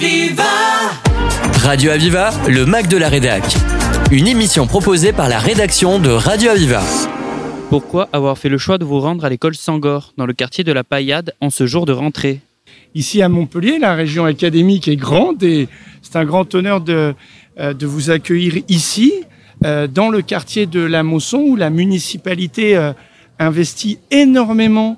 Aviva 0.00 0.44
Radio 1.64 1.90
Aviva, 1.90 2.30
le 2.48 2.64
Mac 2.66 2.86
de 2.86 2.96
la 2.96 3.08
Rédac. 3.08 3.42
Une 4.12 4.28
émission 4.28 4.68
proposée 4.68 5.12
par 5.12 5.28
la 5.28 5.40
rédaction 5.40 5.98
de 5.98 6.08
Radio 6.08 6.50
Aviva. 6.50 6.82
Pourquoi 7.68 8.08
avoir 8.12 8.38
fait 8.38 8.48
le 8.48 8.58
choix 8.58 8.78
de 8.78 8.84
vous 8.84 9.00
rendre 9.00 9.24
à 9.24 9.28
l'école 9.28 9.56
Sangor, 9.56 10.12
dans 10.16 10.24
le 10.24 10.34
quartier 10.34 10.62
de 10.62 10.70
la 10.70 10.84
Paillade, 10.84 11.34
en 11.40 11.50
ce 11.50 11.66
jour 11.66 11.84
de 11.84 11.90
rentrée? 11.90 12.38
Ici 12.94 13.22
à 13.22 13.28
Montpellier, 13.28 13.80
la 13.80 13.96
région 13.96 14.24
académique 14.24 14.86
est 14.86 14.94
grande 14.94 15.42
et 15.42 15.66
c'est 16.02 16.14
un 16.14 16.24
grand 16.24 16.54
honneur 16.54 16.80
de, 16.80 17.12
euh, 17.58 17.74
de 17.74 17.86
vous 17.86 18.10
accueillir 18.10 18.62
ici, 18.68 19.12
euh, 19.64 19.88
dans 19.88 20.10
le 20.10 20.22
quartier 20.22 20.66
de 20.66 20.80
la 20.80 21.02
Mosson, 21.02 21.38
où 21.38 21.56
la 21.56 21.70
municipalité 21.70 22.76
euh, 22.76 22.92
investit 23.40 23.98
énormément 24.12 24.94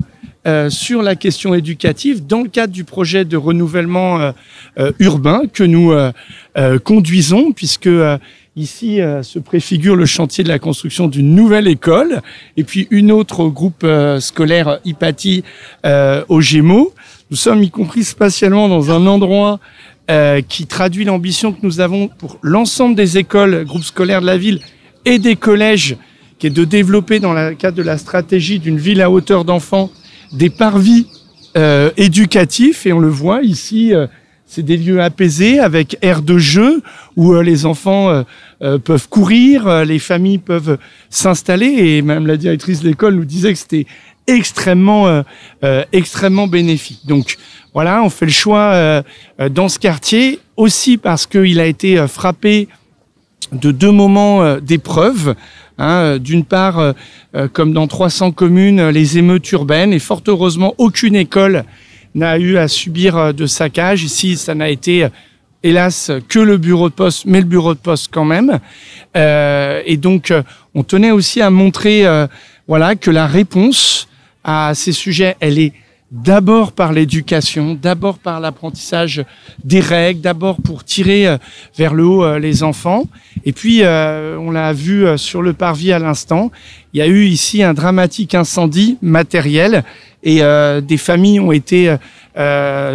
sur 0.69 1.03
la 1.03 1.17
question 1.17 1.55
éducative 1.55 2.27
dans 2.27 2.43
le 2.43 2.49
cadre 2.49 2.73
du 2.73 2.85
projet 2.85 3.25
de 3.25 3.37
renouvellement 3.37 4.33
urbain 4.99 5.43
que 5.53 5.65
nous 5.65 5.93
conduisons, 6.85 7.53
puisque 7.53 7.91
Ici 8.57 8.99
se 9.23 9.39
préfigure 9.39 9.95
le 9.95 10.07
chantier 10.07 10.43
de 10.43 10.49
la 10.49 10.59
construction 10.59 11.07
d'une 11.07 11.37
nouvelle 11.37 11.69
école 11.69 12.21
et 12.57 12.65
puis 12.65 12.89
une 12.91 13.13
autre 13.13 13.41
au 13.41 13.51
groupe 13.51 13.87
scolaire 14.19 14.81
Hypatie 14.85 15.45
au 15.85 16.41
Gémeaux. 16.41 16.93
Nous 17.31 17.37
sommes 17.37 17.63
y 17.63 17.71
compris 17.71 18.03
spatialement 18.03 18.69
dans 18.69 18.91
un 18.91 19.07
endroit 19.07 19.61
euh, 20.11 20.41
qui 20.41 20.67
traduit 20.67 21.05
l'ambition 21.05 21.53
que 21.53 21.61
nous 21.63 21.79
avons 21.79 22.09
pour 22.09 22.39
l'ensemble 22.43 22.97
des 22.97 23.19
écoles, 23.19 23.65
groupes 23.65 23.85
scolaires 23.85 24.21
de 24.21 24.27
la 24.27 24.37
ville 24.37 24.59
et 25.05 25.21
des 25.21 25.37
collèges, 25.37 25.97
qui 26.41 26.49
est 26.49 26.51
de 26.51 26.65
développer 26.65 27.21
dans 27.21 27.33
le 27.33 27.55
cadre 27.55 27.77
de 27.77 27.83
la 27.85 27.97
stratégie 27.97 28.59
d'une 28.59 28.79
ville 28.79 29.03
à 29.03 29.11
hauteur 29.13 29.45
d'enfants 29.45 29.89
des 30.33 30.51
parvis 30.51 31.07
euh, 31.57 31.91
éducatifs. 31.97 32.87
Et 32.87 32.93
on 32.93 32.99
le 32.99 33.09
voit 33.09 33.43
ici, 33.43 33.95
euh, 33.95 34.07
c'est 34.47 34.63
des 34.63 34.77
lieux 34.77 35.01
apaisés 35.01 35.59
avec 35.59 35.97
air 36.03 36.23
de 36.23 36.39
jeu 36.39 36.83
où 37.17 37.33
euh, 37.33 37.43
les 37.43 37.67
enfants 37.67 38.25
peuvent 38.85 39.09
courir, 39.09 39.85
les 39.85 39.99
familles 39.99 40.39
peuvent 40.39 40.77
s'installer. 41.09 41.67
Et 41.67 42.03
même 42.03 42.27
la 42.27 42.37
directrice 42.37 42.81
de 42.81 42.89
l'école 42.89 43.15
nous 43.15 43.25
disait 43.25 43.53
que 43.53 43.59
c'était 43.59 43.87
extrêmement, 44.31 45.09
euh, 45.09 45.23
euh, 45.65 45.85
extrêmement 45.93 46.47
bénéfique. 46.47 47.01
Donc 47.07 47.37
voilà, 47.75 48.03
on 48.03 48.11
fait 48.11 48.27
le 48.27 48.33
choix 48.33 48.73
euh, 48.73 49.03
dans 49.51 49.69
ce 49.69 49.79
quartier 49.79 50.41
aussi 50.57 50.97
parce 50.97 51.27
qu'il 51.27 51.61
a 51.61 51.67
été 51.67 52.07
frappé 52.09 52.69
de 53.53 53.73
deux 53.73 53.91
moments 53.91 54.57
d'épreuve. 54.57 55.35
Hein, 55.81 56.19
D'une 56.19 56.45
part, 56.45 56.95
comme 57.53 57.73
dans 57.73 57.87
300 57.87 58.33
communes, 58.33 58.91
les 58.91 59.19
émeutes 59.19 59.51
urbaines, 59.53 59.93
et 59.93 59.99
fort 59.99 60.23
heureusement, 60.29 60.75
aucune 60.79 61.17
école 61.17 61.65
n'a 62.15 62.39
eu 62.39 62.59
à 62.59 62.69
subir 62.69 63.33
de 63.33 63.47
saccage. 63.47 64.05
Ici, 64.05 64.37
ça 64.37 64.55
n'a 64.55 64.69
été 64.69 65.09
hélas 65.63 66.13
que 66.29 66.39
le 66.39 66.59
bureau 66.59 66.91
de 66.91 66.95
poste, 66.95 67.25
mais 67.25 67.41
le 67.41 67.47
bureau 67.47 67.73
de 67.73 67.79
poste 67.79 68.09
quand 68.11 68.27
même. 68.27 68.61
Euh, 69.17 69.83
et 69.87 69.97
donc, 69.97 70.33
on 70.75 70.83
tenait 70.83 71.13
aussi 71.13 71.41
à 71.41 71.49
montrer, 71.49 72.05
voilà, 72.69 72.95
que 72.95 73.11
la 73.11 73.27
réponse 73.27 74.07
à 74.45 74.73
ces 74.75 74.93
sujets, 74.93 75.37
elle 75.41 75.59
est 75.59 75.73
d'abord 76.11 76.73
par 76.73 76.93
l'éducation, 76.93 77.79
d'abord 77.81 78.19
par 78.19 78.41
l'apprentissage 78.41 79.25
des 79.65 79.81
règles, 79.81 80.21
d'abord 80.21 80.57
pour 80.63 80.85
tirer 80.85 81.27
euh, 81.27 81.39
vers 81.77 81.95
le 81.95 82.05
haut 82.05 82.25
euh, 82.25 82.39
les 82.39 82.63
enfants. 82.63 83.05
Et 83.45 83.53
puis, 83.53 83.83
euh, 83.83 84.37
on 84.39 84.51
l'a 84.51 84.73
vu 84.73 85.07
sur 85.17 85.41
le 85.41 85.53
parvis 85.53 85.93
à 85.93 85.99
l'instant, 85.99 86.51
il 86.93 86.99
y 86.99 87.03
a 87.03 87.07
eu 87.07 87.25
ici 87.25 87.63
un 87.63 87.75
dramatique 87.75 88.35
incendie 88.35 88.99
matériel 89.01 89.85
et 90.23 90.43
des 90.83 90.99
familles 90.99 91.41
ont 91.41 91.53
été 91.53 91.97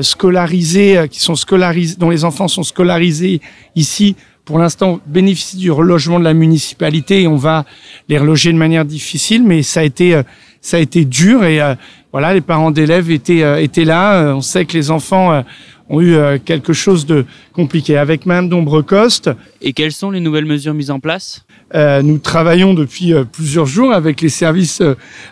scolarisées, 0.02 1.07
qui 1.09 1.19
sont 1.19 1.33
scolarisées, 1.33 1.95
dont 1.97 2.11
les 2.11 2.23
enfants 2.23 2.47
sont 2.47 2.61
scolarisés 2.61 3.41
ici 3.75 4.16
pour 4.45 4.59
l'instant 4.59 4.99
bénéficient 5.07 5.57
du 5.57 5.71
relogement 5.71 6.19
de 6.19 6.23
la 6.23 6.33
municipalité 6.33 7.23
et 7.23 7.27
on 7.27 7.35
va 7.35 7.65
les 8.07 8.17
reloger 8.17 8.53
de 8.53 8.57
manière 8.57 8.85
difficile, 8.85 9.44
mais 9.44 9.63
ça 9.63 9.81
a 9.81 9.83
été 9.83 10.22
ça 10.66 10.78
a 10.78 10.79
été 10.79 11.06
dur 11.06 11.44
et 11.44 11.61
euh, 11.61 11.75
voilà, 12.11 12.33
les 12.33 12.41
parents 12.41 12.72
d'élèves 12.72 13.11
étaient 13.11 13.44
euh, 13.44 13.61
étaient 13.61 13.85
là. 13.85 14.16
Euh, 14.16 14.33
on 14.33 14.41
sait 14.41 14.66
que 14.66 14.73
les 14.73 14.89
enfants 14.89 15.44
ont 15.89 16.01
eu 16.01 16.17
quelque 16.44 16.73
chose 16.73 17.06
de 17.06 17.25
compliqué 17.53 17.97
avec 17.97 18.25
Mme 18.25 18.50
Dombrecoste. 18.50 19.29
Et 19.61 19.73
quelles 19.73 19.91
sont 19.91 20.09
les 20.09 20.19
nouvelles 20.19 20.45
mesures 20.45 20.73
mises 20.73 20.89
en 20.89 21.00
place? 21.00 21.45
Nous 21.75 22.17
travaillons 22.17 22.73
depuis 22.73 23.13
plusieurs 23.31 23.67
jours 23.67 23.94
avec 23.94 24.22
les 24.22 24.29
services 24.29 24.81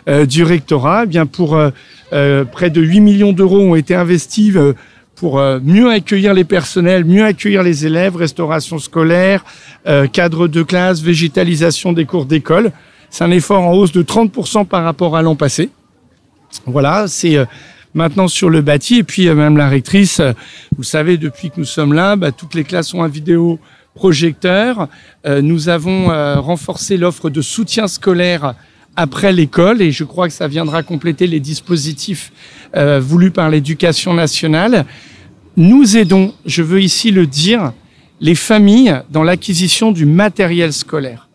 du 0.06 0.44
rectorat. 0.44 1.02
Eh 1.04 1.06
bien 1.06 1.26
pour 1.26 1.58
près 2.12 2.70
de 2.70 2.80
8 2.80 3.00
millions 3.00 3.32
d'euros 3.32 3.62
ont 3.62 3.74
été 3.74 3.96
investis 3.96 4.52
pour 5.16 5.40
mieux 5.62 5.90
accueillir 5.90 6.34
les 6.34 6.44
personnels, 6.44 7.04
mieux 7.04 7.24
accueillir 7.24 7.62
les 7.62 7.86
élèves, 7.86 8.16
restauration 8.16 8.78
scolaire, 8.78 9.44
cadre 10.12 10.48
de 10.48 10.62
classe, 10.62 11.00
végétalisation 11.00 11.92
des 11.92 12.04
cours 12.04 12.26
d'école. 12.26 12.72
C'est 13.14 13.22
un 13.22 13.30
effort 13.30 13.62
en 13.62 13.72
hausse 13.74 13.92
de 13.92 14.02
30% 14.02 14.66
par 14.66 14.82
rapport 14.82 15.16
à 15.16 15.22
l'an 15.22 15.36
passé. 15.36 15.70
Voilà, 16.66 17.06
c'est 17.06 17.36
euh, 17.36 17.44
maintenant 17.94 18.26
sur 18.26 18.50
le 18.50 18.60
bâti. 18.60 18.98
Et 18.98 19.04
puis, 19.04 19.28
euh, 19.28 19.36
même 19.36 19.56
la 19.56 19.68
rectrice, 19.68 20.18
euh, 20.18 20.32
vous 20.76 20.82
savez, 20.82 21.16
depuis 21.16 21.50
que 21.50 21.54
nous 21.58 21.64
sommes 21.64 21.92
là, 21.92 22.16
bah, 22.16 22.32
toutes 22.32 22.54
les 22.54 22.64
classes 22.64 22.92
ont 22.92 23.04
un 23.04 23.08
vidéo 23.08 23.60
projecteur. 23.94 24.88
nous 25.24 25.68
avons 25.68 26.08
renforcé 26.40 26.96
l'offre 26.96 27.30
de 27.30 27.40
soutien 27.40 27.86
scolaire 27.86 28.56
après 28.96 29.32
l'école 29.32 29.82
et 29.82 29.90
je 29.90 30.04
crois 30.04 30.28
que 30.28 30.34
ça 30.34 30.48
viendra 30.48 30.82
compléter 30.82 31.26
les 31.26 31.40
dispositifs 31.40 32.32
voulus 33.00 33.30
par 33.30 33.50
l'éducation 33.50 34.14
nationale. 34.14 34.86
Nous 35.56 35.96
aidons, 35.96 36.34
je 36.46 36.62
veux 36.62 36.82
ici 36.82 37.10
le 37.10 37.26
dire, 37.26 37.72
les 38.20 38.34
familles 38.34 39.00
dans 39.10 39.22
l'acquisition 39.22 39.92
du 39.92 40.06
matériel 40.06 40.72
scolaire 40.72 41.28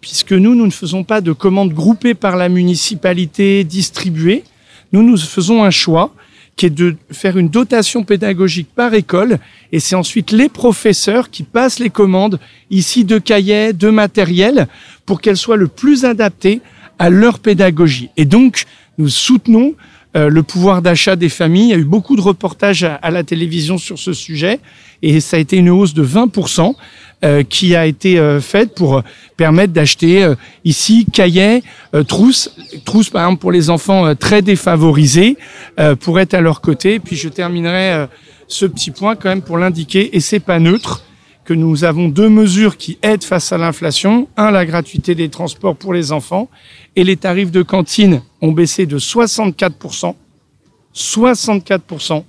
puisque 0.00 0.32
nous, 0.32 0.54
nous 0.54 0.66
ne 0.66 0.70
faisons 0.70 1.04
pas 1.04 1.20
de 1.20 1.32
commandes 1.32 1.72
groupées 1.72 2.14
par 2.14 2.36
la 2.36 2.48
municipalité, 2.48 3.64
distribuées. 3.64 4.44
Nous, 4.92 5.02
nous 5.02 5.16
faisons 5.16 5.64
un 5.64 5.70
choix 5.70 6.14
qui 6.56 6.66
est 6.66 6.70
de 6.70 6.96
faire 7.12 7.38
une 7.38 7.48
dotation 7.48 8.02
pédagogique 8.02 8.68
par 8.74 8.92
école, 8.94 9.38
et 9.70 9.78
c'est 9.78 9.94
ensuite 9.94 10.32
les 10.32 10.48
professeurs 10.48 11.30
qui 11.30 11.44
passent 11.44 11.78
les 11.78 11.90
commandes 11.90 12.40
ici 12.70 13.04
de 13.04 13.18
cahiers, 13.18 13.72
de 13.72 13.90
matériel, 13.90 14.66
pour 15.06 15.20
qu'elles 15.20 15.36
soient 15.36 15.56
le 15.56 15.68
plus 15.68 16.04
adaptées 16.04 16.60
à 16.98 17.10
leur 17.10 17.38
pédagogie. 17.38 18.10
Et 18.16 18.24
donc, 18.24 18.64
nous 18.98 19.08
soutenons 19.08 19.74
euh, 20.16 20.28
le 20.28 20.42
pouvoir 20.42 20.82
d'achat 20.82 21.16
des 21.16 21.28
familles. 21.28 21.64
Il 21.64 21.70
y 21.70 21.74
a 21.74 21.78
eu 21.78 21.84
beaucoup 21.84 22.16
de 22.16 22.20
reportages 22.20 22.84
à, 22.84 23.10
la 23.10 23.24
télévision 23.24 23.78
sur 23.78 23.98
ce 23.98 24.12
sujet, 24.12 24.60
et 25.02 25.20
ça 25.20 25.36
a 25.36 25.40
été 25.40 25.56
une 25.56 25.70
hausse 25.70 25.94
de 25.94 26.04
20%. 26.04 26.74
Euh, 27.24 27.42
qui 27.42 27.74
a 27.74 27.84
été 27.84 28.16
euh, 28.20 28.40
faite 28.40 28.76
pour 28.76 29.02
permettre 29.36 29.72
d'acheter 29.72 30.22
euh, 30.22 30.36
ici 30.64 31.04
cahiers, 31.12 31.64
trousses, 32.06 32.54
trousses 32.84 33.10
par 33.10 33.24
exemple 33.24 33.40
pour 33.40 33.50
les 33.50 33.70
enfants 33.70 34.14
très 34.14 34.40
défavorisés, 34.40 35.36
pour 35.98 36.20
être 36.20 36.34
à 36.34 36.40
leur 36.40 36.60
côté. 36.60 37.00
Puis 37.00 37.16
je 37.16 37.28
terminerai 37.28 38.06
ce 38.46 38.66
petit 38.66 38.92
point 38.92 39.16
quand 39.16 39.30
même 39.30 39.42
pour 39.42 39.58
l'indiquer, 39.58 40.16
et 40.16 40.20
c'est 40.20 40.38
pas 40.38 40.60
neutre, 40.60 41.02
que 41.48 41.54
nous 41.54 41.84
avons 41.84 42.08
deux 42.08 42.28
mesures 42.28 42.76
qui 42.76 42.98
aident 43.02 43.24
face 43.24 43.52
à 43.52 43.58
l'inflation. 43.58 44.28
Un, 44.36 44.50
la 44.50 44.66
gratuité 44.66 45.14
des 45.14 45.30
transports 45.30 45.76
pour 45.76 45.94
les 45.94 46.12
enfants, 46.12 46.48
et 46.94 47.04
les 47.04 47.16
tarifs 47.16 47.50
de 47.50 47.62
cantine 47.62 48.22
ont 48.42 48.52
baissé 48.52 48.84
de 48.84 48.98
64%. 48.98 50.14
64% 50.94 52.24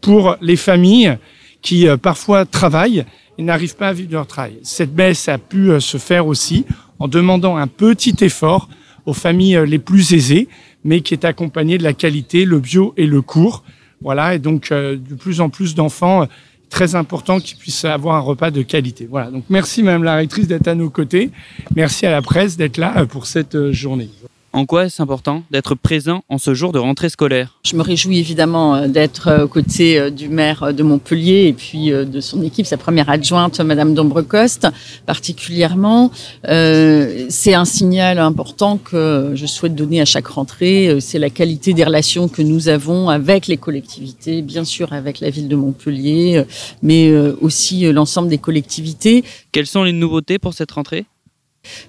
pour 0.00 0.36
les 0.40 0.56
familles 0.56 1.18
qui 1.60 1.86
parfois 2.00 2.44
travaillent 2.46 3.04
ils 3.38 3.44
n'arrivent 3.44 3.76
pas 3.76 3.88
à 3.88 3.92
vivre 3.92 4.12
leur 4.12 4.26
travail. 4.26 4.58
Cette 4.62 4.94
baisse 4.94 5.28
a 5.28 5.38
pu 5.38 5.70
euh, 5.70 5.80
se 5.80 5.96
faire 5.96 6.26
aussi 6.26 6.64
en 6.98 7.08
demandant 7.08 7.56
un 7.56 7.66
petit 7.66 8.14
effort 8.20 8.68
aux 9.06 9.14
familles 9.14 9.56
euh, 9.56 9.66
les 9.66 9.78
plus 9.78 10.12
aisées, 10.12 10.48
mais 10.84 11.00
qui 11.00 11.14
est 11.14 11.24
accompagné 11.24 11.78
de 11.78 11.82
la 11.82 11.92
qualité, 11.92 12.44
le 12.44 12.60
bio 12.60 12.92
et 12.96 13.06
le 13.06 13.22
court. 13.22 13.64
Voilà, 14.00 14.34
et 14.34 14.38
donc 14.38 14.70
euh, 14.70 14.96
de 14.96 15.14
plus 15.14 15.40
en 15.40 15.48
plus 15.48 15.74
d'enfants, 15.74 16.28
très 16.72 16.94
important 16.94 17.38
qu'ils 17.38 17.58
puissent 17.58 17.84
avoir 17.84 18.16
un 18.16 18.20
repas 18.20 18.50
de 18.50 18.62
qualité. 18.62 19.06
Voilà, 19.08 19.30
donc 19.30 19.44
merci 19.48 19.82
Madame 19.82 20.02
la 20.02 20.16
rectrice 20.16 20.48
d'être 20.48 20.66
à 20.66 20.74
nos 20.74 20.90
côtés. 20.90 21.30
Merci 21.76 22.06
à 22.06 22.10
la 22.10 22.22
presse 22.22 22.56
d'être 22.56 22.78
là 22.78 23.06
pour 23.06 23.26
cette 23.26 23.70
journée. 23.70 24.08
En 24.54 24.66
quoi 24.66 24.84
est-ce 24.84 25.00
important 25.00 25.44
d'être 25.50 25.74
présent 25.74 26.24
en 26.28 26.36
ce 26.36 26.52
jour 26.52 26.72
de 26.72 26.78
rentrée 26.78 27.08
scolaire? 27.08 27.58
Je 27.64 27.74
me 27.74 27.80
réjouis 27.80 28.18
évidemment 28.18 28.74
euh, 28.74 28.86
d'être 28.86 29.28
euh, 29.28 29.44
aux 29.44 29.48
côtés 29.48 29.98
euh, 29.98 30.10
du 30.10 30.28
maire 30.28 30.74
de 30.74 30.82
Montpellier 30.82 31.46
et 31.46 31.54
puis 31.54 31.90
de 31.90 32.20
son 32.20 32.42
équipe, 32.42 32.66
sa 32.66 32.76
première 32.76 33.08
adjointe, 33.08 33.60
Madame 33.60 33.94
Dombrecoste, 33.94 34.68
particulièrement. 35.06 36.10
c'est 36.44 37.54
un 37.54 37.64
signal 37.64 38.18
important 38.18 38.76
que 38.76 39.32
je 39.34 39.46
souhaite 39.46 39.74
donner 39.74 40.00
à 40.02 40.04
chaque 40.04 40.26
rentrée. 40.26 40.98
C'est 41.00 41.18
la 41.18 41.30
qualité 41.30 41.72
des 41.72 41.84
relations 41.84 42.28
que 42.28 42.42
nous 42.42 42.68
avons 42.68 43.08
avec 43.08 43.46
les 43.46 43.56
collectivités, 43.56 44.42
bien 44.42 44.64
sûr 44.64 44.92
avec 44.92 45.20
la 45.20 45.30
ville 45.30 45.48
de 45.48 45.56
Montpellier, 45.56 46.44
mais 46.82 47.10
aussi 47.40 47.90
l'ensemble 47.92 48.28
des 48.28 48.38
collectivités. 48.38 49.24
Quelles 49.50 49.66
sont 49.66 49.82
les 49.82 49.92
nouveautés 49.92 50.38
pour 50.38 50.54
cette 50.54 50.72
rentrée? 50.72 51.06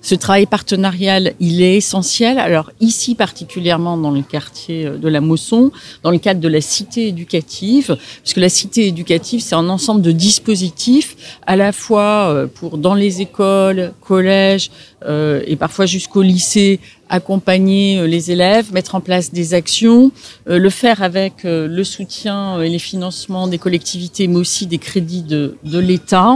Ce 0.01 0.13
travail 0.13 0.45
partenarial, 0.45 1.33
il 1.39 1.61
est 1.61 1.77
essentiel. 1.77 2.37
Alors 2.37 2.71
ici 2.79 3.15
particulièrement 3.15 3.97
dans 3.97 4.11
le 4.11 4.21
quartier 4.21 4.85
de 4.85 5.07
la 5.07 5.19
Mosson, 5.19 5.71
dans 6.03 6.11
le 6.11 6.19
cadre 6.19 6.39
de 6.39 6.47
la 6.47 6.61
cité 6.61 7.07
éducative, 7.07 7.97
parce 8.23 8.33
que 8.33 8.39
la 8.39 8.49
cité 8.49 8.87
éducative, 8.87 9.41
c'est 9.41 9.55
un 9.55 9.69
ensemble 9.69 10.01
de 10.01 10.11
dispositifs 10.11 11.39
à 11.47 11.55
la 11.55 11.71
fois 11.71 12.47
pour 12.53 12.77
dans 12.77 12.93
les 12.93 13.21
écoles, 13.21 13.93
collèges 14.01 14.69
et 15.07 15.55
parfois 15.55 15.85
jusqu'au 15.85 16.21
lycée 16.21 16.79
accompagner 17.09 17.99
euh, 17.99 18.07
les 18.07 18.31
élèves, 18.31 18.73
mettre 18.73 18.95
en 18.95 19.01
place 19.01 19.31
des 19.31 19.53
actions, 19.53 20.11
euh, 20.49 20.57
le 20.57 20.69
faire 20.69 21.03
avec 21.03 21.45
euh, 21.45 21.67
le 21.67 21.83
soutien 21.83 22.61
et 22.61 22.69
les 22.69 22.79
financements 22.79 23.47
des 23.47 23.57
collectivités, 23.57 24.27
mais 24.27 24.37
aussi 24.37 24.67
des 24.67 24.77
crédits 24.77 25.21
de, 25.23 25.57
de 25.63 25.79
l'État 25.79 26.35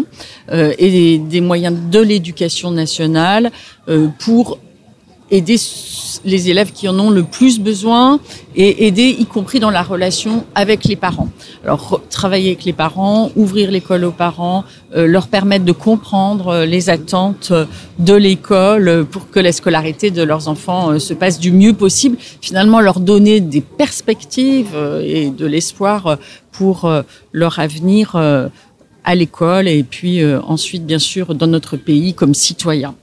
et 0.52 1.18
des, 1.18 1.42
moyens 1.42 1.76
de 1.92 2.00
l'éducation 2.00 2.72
nationale 2.72 3.52
pour 4.20 4.60
aider 5.32 5.58
les 6.28 6.50
élèves 6.50 6.74
qui 6.74 6.88
en 6.90 7.00
ont 7.00 7.10
le 7.10 7.24
plus 7.24 7.60
besoin 7.60 8.20
et 8.56 8.86
aider 8.86 9.16
y 9.18 9.26
compris 9.26 9.60
dans 9.60 9.70
la 9.70 9.82
relation 9.82 10.46
avec 10.56 10.84
les 10.84 10.98
parents. 10.98 11.30
Alors 11.64 12.02
travailler 12.10 12.50
avec 12.50 12.66
les 12.66 12.74
parents, 12.74 13.32
ouvrir 13.38 13.72
l'école 13.72 14.04
aux 14.04 14.12
parents, 14.12 14.66
euh, 14.96 15.08
leur 15.08 15.30
permettre 15.30 15.64
de 15.64 15.72
comprendre 15.72 16.50
euh, 16.50 16.66
les 16.66 16.90
attentes 16.90 17.54
de 17.98 18.14
l'école 18.14 19.06
pour 19.10 19.30
que 19.30 19.40
la 19.40 19.54
scolarité 19.54 20.12
de 20.12 20.22
leurs 20.22 20.50
enfants 20.50 20.92
euh, 20.92 21.00
se 21.00 21.14
passe 21.14 21.40
du 21.40 21.54
mieux 21.54 21.74
possible, 21.74 22.18
finalement 22.42 22.82
leur 22.82 23.00
donner 23.00 23.40
des 23.40 23.62
perspectives 23.62 24.76
et 25.02 25.30
de 25.30 25.46
l'espoir 25.46 26.18
pour 26.52 26.92
leur 27.32 27.60
avenir 27.60 28.16
à 28.16 29.16
l'école 29.16 29.68
et 29.68 29.84
puis 29.84 30.22
ensuite 30.26 30.86
bien 30.86 31.00
sûr 31.00 31.36
dans 31.36 31.48
notre 31.48 31.78
pays 31.78 32.14
comme 32.14 32.34
citoyens 32.34 32.96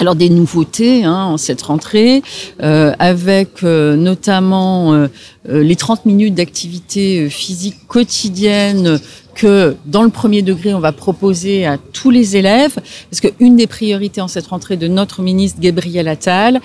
alors 0.00 0.14
des 0.14 0.30
nouveautés 0.30 1.04
hein, 1.04 1.24
en 1.24 1.36
cette 1.36 1.60
rentrée, 1.60 2.22
euh, 2.62 2.92
avec 2.98 3.62
euh, 3.62 3.96
notamment 3.96 4.94
euh, 4.94 5.08
les 5.46 5.76
30 5.76 6.06
minutes 6.06 6.34
d'activité 6.34 7.28
physique 7.28 7.86
quotidienne 7.86 8.98
que 9.34 9.76
dans 9.86 10.02
le 10.02 10.08
premier 10.08 10.42
degré, 10.42 10.72
on 10.74 10.80
va 10.80 10.92
proposer 10.92 11.66
à 11.66 11.76
tous 11.78 12.10
les 12.10 12.36
élèves, 12.36 12.78
parce 13.10 13.20
qu'une 13.20 13.56
des 13.56 13.66
priorités 13.66 14.20
en 14.20 14.28
cette 14.28 14.46
rentrée 14.46 14.76
de 14.76 14.88
notre 14.88 15.22
ministre 15.22 15.60
Gabriel 15.60 16.08
Attal, 16.08 16.60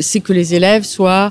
c'est 0.00 0.20
que 0.20 0.32
les 0.32 0.54
élèves 0.54 0.84
soient 0.84 1.30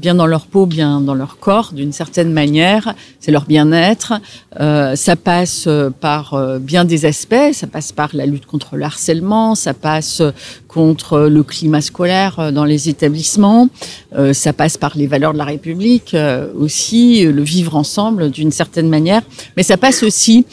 bien 0.00 0.14
dans 0.14 0.26
leur 0.26 0.46
peau, 0.46 0.66
bien 0.66 1.00
dans 1.00 1.14
leur 1.14 1.38
corps, 1.38 1.72
d'une 1.72 1.92
certaine 1.92 2.32
manière. 2.32 2.94
C'est 3.20 3.30
leur 3.30 3.44
bien-être. 3.44 4.14
Euh, 4.58 4.96
ça 4.96 5.14
passe 5.14 5.64
euh, 5.66 5.90
par 5.90 6.34
euh, 6.34 6.58
bien 6.58 6.84
des 6.84 7.04
aspects. 7.04 7.52
Ça 7.52 7.66
passe 7.66 7.92
par 7.92 8.10
la 8.14 8.26
lutte 8.26 8.46
contre 8.46 8.76
le 8.76 8.84
harcèlement. 8.84 9.54
Ça 9.54 9.74
passe 9.74 10.22
contre 10.66 11.20
le 11.20 11.42
climat 11.42 11.80
scolaire 11.80 12.52
dans 12.52 12.64
les 12.64 12.88
établissements. 12.88 13.68
ça 14.32 14.52
passe 14.52 14.76
par 14.76 14.96
les 14.96 15.08
valeurs 15.08 15.32
de 15.32 15.38
la 15.38 15.44
République 15.44 16.16
aussi, 16.56 17.24
le 17.24 17.42
vivre 17.42 17.74
ensemble 17.74 18.30
d'une 18.30 18.52
certaine 18.52 18.88
manière. 18.88 19.22
Mais 19.56 19.64
ça 19.64 19.76
passe 19.76 20.04
aussi 20.04 20.46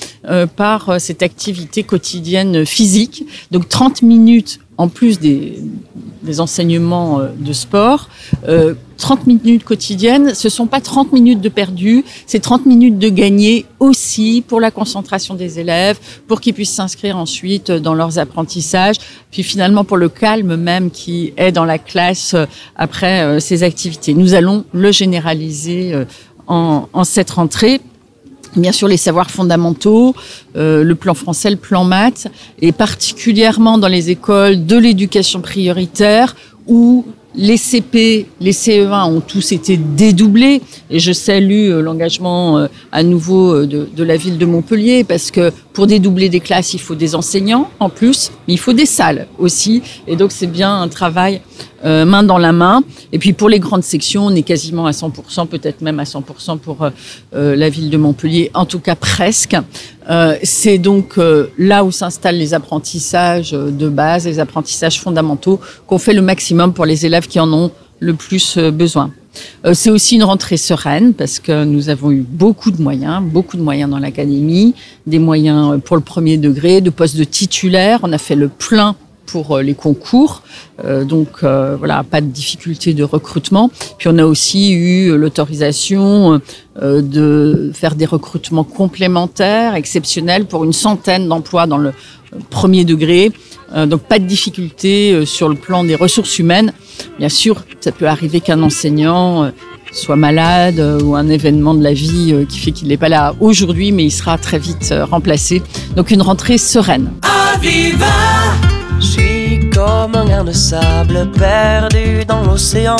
par 0.56 1.00
cette 1.00 1.22
activité 1.22 1.84
quotidienne 1.84 2.66
physique. 2.66 3.26
Donc 3.52 3.70
30 3.70 4.02
minutes 4.02 4.60
en 4.78 4.88
plus 4.88 5.20
des, 5.20 5.60
des 6.24 6.40
enseignements 6.40 7.22
de 7.38 7.54
sport, 7.54 8.10
30 8.98 9.28
minutes 9.28 9.64
quotidiennes, 9.64 10.34
ce 10.34 10.50
sont 10.50 10.68
pas 10.68 10.82
30 10.82 11.14
minutes 11.14 11.42
de 11.42 11.50
perdu, 11.50 12.04
c'est 12.26 12.40
30 12.40 12.66
minutes 12.66 12.98
de 12.98 13.10
gagné 13.10 13.66
aussi 13.80 14.44
pour 14.46 14.60
la 14.60 14.72
concentration 14.72 15.36
des 15.36 15.60
élèves, 15.60 16.00
pour 16.28 16.42
qu'ils 16.42 16.54
puissent 16.54 16.74
s'inscrire 16.74 17.18
ensuite 17.18 17.72
dans 17.72 17.94
leurs 17.94 18.20
apprentissages, 18.20 18.98
puis 19.32 19.44
finalement 19.44 19.84
pour 19.84 19.98
le 19.98 20.10
calme 20.10 20.56
même 20.56 20.92
qui 20.92 21.34
est 21.38 21.52
dans 21.52 21.66
la 21.66 21.78
classe 21.78 22.34
euh, 22.34 22.46
après 22.76 23.22
euh, 23.22 23.40
ces 23.40 23.64
activités. 23.64 24.14
Nous 24.14 24.34
allons 24.34 24.66
le 24.74 24.92
généraliser 24.92 25.94
euh, 25.94 26.06
en, 26.48 26.88
en 26.92 27.04
cette 27.04 27.32
rentrée 27.32 27.82
bien 28.56 28.72
sûr 28.72 28.88
les 28.88 28.98
savoirs 28.98 29.30
fondamentaux, 29.30 30.16
le 30.56 30.94
plan 30.94 31.14
français, 31.14 31.50
le 31.50 31.58
plan 31.58 31.84
maths, 31.84 32.28
et 32.62 32.72
particulièrement 32.72 33.78
dans 33.78 33.88
les 33.88 34.10
écoles 34.10 34.66
de 34.66 34.78
l'éducation 34.78 35.42
prioritaire 35.42 36.36
où 36.68 37.06
les 37.38 37.58
CP, 37.58 38.26
les 38.42 38.52
CE1 38.52 39.06
ont 39.06 39.22
tous 39.22 39.52
été 39.52 39.78
dédoublés. 39.78 40.62
Et 40.90 41.00
je 41.00 41.12
salue 41.12 41.70
euh, 41.70 41.82
l'engagement 41.82 42.58
euh, 42.58 42.68
à 42.92 43.04
nouveau 43.04 43.54
euh, 43.54 43.68
de, 43.68 43.88
de, 43.96 44.04
la 44.04 44.18
ville 44.18 44.38
de 44.40 44.46
Montpellier 44.46 45.04
parce 45.04 45.30
que 45.30 45.52
pour 45.74 45.86
dédoubler 45.86 46.30
des 46.30 46.40
classes, 46.40 46.74
il 46.74 46.80
faut 46.80 46.96
des 46.96 47.14
enseignants 47.14 47.70
en 47.80 47.90
plus, 47.90 48.32
mais 48.48 48.56
il 48.56 48.60
faut 48.60 48.74
des 48.74 48.88
salles 48.88 49.28
aussi. 49.38 49.84
Et 50.08 50.16
donc 50.16 50.32
c'est 50.32 50.48
bien 50.48 50.82
un 50.82 50.88
travail 50.88 51.42
euh, 51.86 52.06
main 52.06 52.24
dans 52.24 52.40
la 52.40 52.52
main. 52.54 52.84
Et 53.12 53.20
puis 53.20 53.34
pour 53.34 53.50
les 53.50 53.60
grandes 53.60 53.84
sections, 53.84 54.26
on 54.26 54.36
est 54.36 54.42
quasiment 54.42 54.88
à 54.88 54.92
100%, 54.92 55.48
peut-être 55.48 55.82
même 55.82 56.00
à 56.00 56.06
100% 56.06 56.58
pour 56.58 56.82
euh, 56.82 56.90
euh, 57.36 57.56
la 57.56 57.70
ville 57.70 57.92
de 57.92 57.98
Montpellier, 57.98 58.50
en 58.56 58.66
tout 58.66 58.80
cas 58.80 58.96
presque. 58.96 59.56
c'est 60.42 60.78
donc 60.78 61.20
là 61.58 61.84
où 61.84 61.92
s'installent 61.92 62.38
les 62.38 62.54
apprentissages 62.54 63.52
de 63.52 63.90
base, 63.90 64.26
les 64.26 64.40
apprentissages 64.40 65.00
fondamentaux, 65.02 65.60
qu'on 65.86 65.98
fait 65.98 66.14
le 66.14 66.22
maximum 66.22 66.74
pour 66.74 66.86
les 66.86 67.06
élèves 67.06 67.28
qui 67.28 67.40
en 67.40 67.52
ont 67.52 67.72
le 68.00 68.14
plus 68.14 68.58
besoin. 68.58 69.12
C'est 69.74 69.90
aussi 69.90 70.16
une 70.16 70.24
rentrée 70.24 70.58
sereine 70.58 71.14
parce 71.14 71.40
que 71.40 71.66
nous 71.66 71.90
avons 71.90 72.12
eu 72.12 72.26
beaucoup 72.28 72.72
de 72.72 72.82
moyens, 72.82 73.22
beaucoup 73.22 73.58
de 73.58 73.62
moyens 73.62 73.92
dans 73.92 74.00
l'académie, 74.00 74.74
des 75.06 75.20
moyens 75.20 75.80
pour 75.84 75.98
le 75.98 76.02
premier 76.02 76.38
degré, 76.38 76.80
de 76.80 76.90
postes 76.90 77.18
de 77.18 77.26
titulaires. 77.26 78.00
On 78.04 78.14
a 78.14 78.18
fait 78.18 78.36
le 78.36 78.48
plein 78.48 78.96
pour 79.28 79.58
euh, 79.58 79.62
les 79.62 79.76
concours. 79.76 80.42
Euh, 80.84 81.04
donc 81.04 81.44
euh, 81.44 81.76
voilà, 81.78 82.04
pas 82.04 82.22
de 82.22 82.28
difficulté 82.28 82.94
de 82.94 83.04
recrutement. 83.04 83.70
Puis 84.00 84.10
on 84.12 84.18
a 84.18 84.26
aussi 84.26 84.72
eu 84.72 85.16
l'autorisation 85.16 86.42
de 86.82 87.72
faire 87.74 87.96
des 87.96 88.06
recrutements 88.06 88.64
complémentaires, 88.64 89.74
exceptionnels, 89.74 90.46
pour 90.46 90.64
une 90.64 90.74
centaine 90.74 91.28
d'emplois 91.28 91.66
dans 91.66 91.78
le 91.78 91.92
premier 92.52 92.86
degré. 92.86 93.32
donc 93.88 94.02
pas 94.04 94.20
de 94.20 94.26
difficulté 94.26 95.26
sur 95.26 95.50
le 95.50 95.56
plan 95.56 95.84
des 95.84 95.96
ressources 95.96 96.38
humaines. 96.38 96.72
Bien 97.18 97.30
sûr, 97.30 97.66
ça 97.80 97.92
peut 97.92 98.08
arriver 98.08 98.42
qu'un 98.42 98.62
enseignant 98.62 99.52
soit 99.92 100.16
malade 100.16 100.80
ou 101.04 101.16
un 101.16 101.30
événement 101.30 101.74
de 101.74 101.84
la 101.84 101.94
vie 101.94 102.46
qui 102.48 102.60
fait 102.60 102.72
qu'il 102.72 102.90
n'est 102.90 102.98
pas 102.98 103.10
là 103.10 103.34
aujourd'hui, 103.40 103.92
mais 103.92 104.04
il 104.04 104.12
sera 104.12 104.38
très 104.38 104.60
vite 104.60 104.94
remplacé. 105.10 105.64
Donc 105.96 106.12
une 106.12 106.22
rentrée 106.22 106.60
sereine. 106.60 107.10
Comme 109.88 110.16
un 110.16 110.26
grain 110.26 110.44
de 110.44 110.52
sable 110.52 111.32
perdu 111.32 112.26
dans 112.26 112.42
l'océan. 112.42 112.98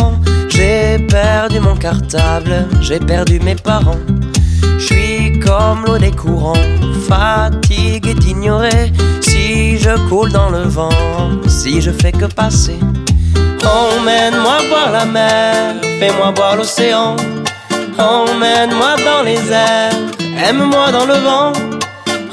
J'ai 0.50 1.00
perdu 1.08 1.60
mon 1.60 1.76
cartable, 1.76 2.66
j'ai 2.82 3.00
perdu 3.00 3.40
mes 3.40 3.56
parents. 3.56 4.04
Je 4.80 4.86
suis 4.86 5.40
comme 5.40 5.84
l'eau 5.86 5.98
des 5.98 6.12
courants, 6.12 6.66
fatigué 7.10 8.14
d'ignorer 8.14 8.92
si 9.22 9.78
je 9.78 9.94
coule 10.08 10.32
dans 10.32 10.50
le 10.50 10.64
vent, 10.78 10.98
si 11.48 11.82
je 11.82 11.92
fais 11.92 12.14
que 12.14 12.26
passer. 12.26 12.80
Emmène-moi 13.80 14.58
voir 14.70 14.92
la 14.92 15.06
mer, 15.06 15.76
fais-moi 16.00 16.32
voir 16.36 16.56
l'océan. 16.56 17.16
Emmène-moi 17.98 18.96
dans 19.08 19.24
les 19.24 19.44
airs, 19.52 19.98
aime-moi 20.48 20.92
dans 20.92 21.06
le 21.06 21.18
vent. 21.28 21.52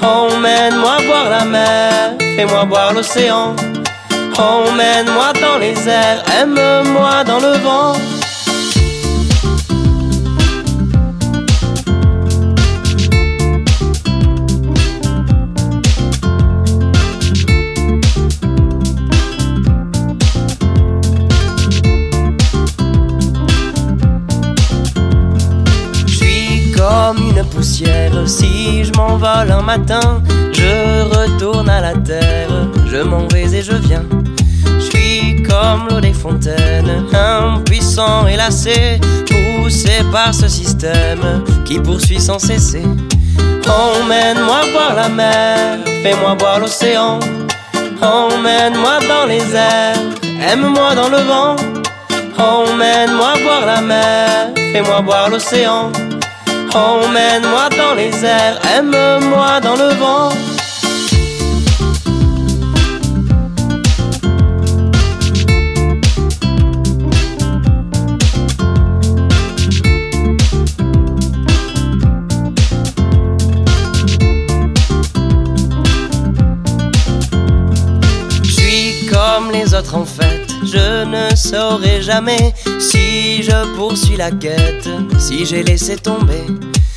Emmène-moi 0.00 0.96
voir 1.08 1.26
la 1.30 1.44
mer, 1.44 2.14
fais-moi 2.36 2.64
voir 2.66 2.92
l'océan. 2.92 3.56
Emmène-moi 4.38 5.32
dans 5.40 5.58
les 5.58 5.88
airs, 5.88 6.22
aime-moi 6.40 7.24
dans 7.24 7.38
le 7.38 7.56
vent. 7.58 7.94
Si 28.26 28.84
je 28.84 28.92
m'envole 28.96 29.50
un 29.50 29.62
matin, 29.62 30.22
je 30.52 31.02
retourne 31.02 31.68
à 31.68 31.80
la 31.80 31.94
terre. 31.94 32.48
Je 32.90 32.98
m'en 32.98 33.26
vais 33.28 33.52
et 33.54 33.62
je 33.62 33.72
viens. 33.72 34.04
Je 34.78 34.84
suis 34.84 35.42
comme 35.42 35.88
l'eau 35.88 36.00
des 36.00 36.12
fontaines, 36.12 37.04
impuissant 37.12 38.26
et 38.26 38.36
lassé, 38.36 39.00
poussé 39.28 40.02
par 40.12 40.34
ce 40.34 40.48
système 40.48 41.42
qui 41.64 41.78
poursuit 41.78 42.20
sans 42.20 42.38
cesser. 42.38 42.84
Emmène-moi 43.66 44.60
voir 44.72 44.94
la 44.94 45.08
mer, 45.08 45.78
fais-moi 46.02 46.36
voir 46.38 46.60
l'océan. 46.60 47.18
Emmène-moi 48.00 48.98
dans 49.08 49.26
les 49.26 49.54
airs, 49.54 49.98
aime-moi 50.50 50.94
dans 50.94 51.08
le 51.08 51.18
vent. 51.18 51.56
Emmène-moi 52.38 53.34
voir 53.42 53.66
la 53.66 53.80
mer, 53.80 54.50
fais-moi 54.72 55.00
voir 55.02 55.30
l'océan. 55.30 55.90
Emmène-moi 56.74 57.68
dans 57.78 57.94
les 57.94 58.24
airs, 58.24 58.58
aime-moi 58.76 59.60
dans 59.60 59.76
le 59.76 59.94
vent. 59.94 60.30
comme 79.12 79.50
les 79.52 79.74
autres 79.74 79.94
en 79.94 80.04
fait 80.04 80.33
je 80.64 81.04
ne 81.04 81.34
saurai 81.36 82.00
jamais 82.00 82.54
si 82.78 83.42
je 83.42 83.76
poursuis 83.76 84.16
la 84.16 84.30
quête, 84.30 84.88
si 85.18 85.44
j'ai 85.44 85.62
laissé 85.62 85.96
tomber. 85.96 86.46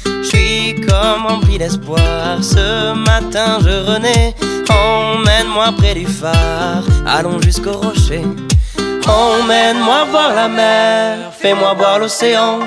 Je 0.06 0.28
suis 0.28 0.82
comme 0.88 1.26
rempli 1.28 1.58
d'espoir. 1.58 2.42
Ce 2.42 2.94
matin 2.94 3.60
je 3.62 3.92
renais. 3.92 4.36
Emmène-moi 4.70 5.74
près 5.78 5.94
du 5.94 6.06
phare. 6.06 6.84
Allons 7.06 7.42
jusqu'au 7.42 7.74
rocher. 7.74 8.24
Emmène-moi 9.08 10.06
voir 10.12 10.34
la 10.34 10.48
mer. 10.48 11.18
Fais-moi 11.38 11.74
voir 11.74 12.00
l'océan. 12.00 12.60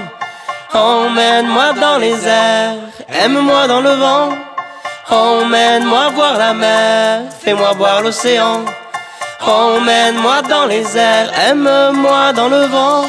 Emmène-moi 0.73 1.73
dans 1.75 1.99
les 1.99 2.27
airs. 2.27 2.77
Aime-moi 3.09 3.67
dans 3.67 3.81
le 3.81 3.91
vent. 3.91 4.29
Emmène-moi 5.11 6.11
voir 6.15 6.39
la 6.39 6.55
mer. 6.55 7.23
Fais-moi 7.43 7.73
voir 7.73 8.03
l'océan. 8.03 8.65
Emmène-moi 9.41 10.43
dans 10.43 10.67
les 10.67 10.97
airs. 10.97 11.33
Aime-moi 11.49 12.33
dans 12.33 12.49
le 12.49 12.67
vent. 12.67 13.05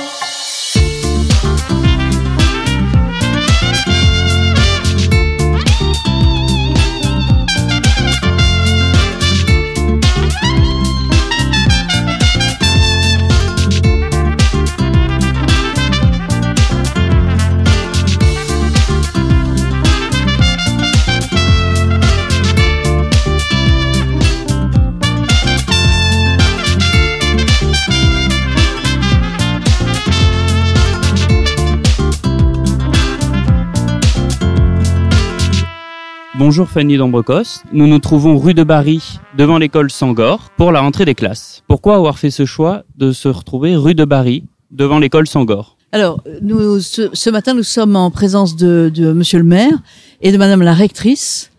Bonjour 36.52 36.68
Fanny 36.68 36.98
Dombrecos. 36.98 37.64
Nous 37.72 37.88
nous 37.88 38.00
trouvons 38.00 38.38
rue 38.38 38.54
de 38.54 38.66
Barry, 38.66 39.02
devant 39.38 39.58
l'école 39.58 39.90
Sangor, 39.90 40.50
pour 40.58 40.74
la 40.74 40.82
rentrée 40.82 41.06
des 41.06 41.16
classes. 41.16 41.64
Pourquoi 41.70 41.96
avoir 41.96 42.20
fait 42.20 42.30
ce 42.30 42.44
choix 42.44 42.84
de 42.98 43.14
se 43.14 43.30
retrouver 43.30 43.78
rue 43.78 43.96
de 43.96 44.04
Barry, 44.04 44.44
devant 44.70 45.00
l'école 45.00 45.30
Sangor? 45.30 45.78
Alors, 45.94 46.22
nous, 46.42 46.82
ce, 46.82 47.30
matin, 47.30 47.54
nous 47.54 47.64
sommes 47.64 47.96
en 47.96 48.12
présence 48.12 48.58
de, 48.58 48.92
de 48.94 49.14
Monsieur 49.14 49.38
le 49.38 49.46
maire 49.46 49.80
et 50.22 50.34
de 50.34 50.38
Madame 50.38 50.62
la 50.62 50.74
rectrice, 50.74 51.52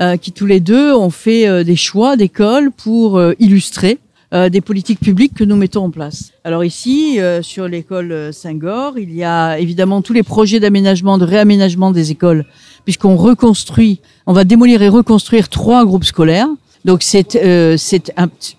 euh, 0.00 0.16
qui 0.16 0.32
tous 0.32 0.46
les 0.46 0.58
deux 0.58 0.92
ont 0.94 1.10
fait 1.10 1.46
euh, 1.46 1.62
des 1.62 1.76
choix 1.76 2.16
d'école 2.16 2.72
pour 2.72 3.18
euh, 3.18 3.34
illustrer 3.38 4.00
des 4.32 4.60
politiques 4.60 5.00
publiques 5.00 5.34
que 5.34 5.42
nous 5.42 5.56
mettons 5.56 5.86
en 5.86 5.90
place. 5.90 6.30
Alors 6.44 6.62
ici, 6.62 7.18
sur 7.42 7.66
l'école 7.66 8.32
Saint-Gor, 8.32 8.96
il 8.96 9.12
y 9.12 9.24
a 9.24 9.58
évidemment 9.58 10.02
tous 10.02 10.12
les 10.12 10.22
projets 10.22 10.60
d'aménagement, 10.60 11.18
de 11.18 11.24
réaménagement 11.24 11.90
des 11.90 12.12
écoles, 12.12 12.46
puisqu'on 12.84 13.16
reconstruit, 13.16 14.00
on 14.26 14.32
va 14.32 14.44
démolir 14.44 14.82
et 14.82 14.88
reconstruire 14.88 15.48
trois 15.48 15.84
groupes 15.84 16.04
scolaires. 16.04 16.48
Donc 16.84 17.02
c'est, 17.02 17.36
euh, 17.36 17.76
c'est, 17.76 18.10